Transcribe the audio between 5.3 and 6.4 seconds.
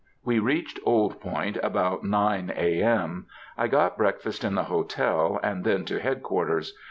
and then to Head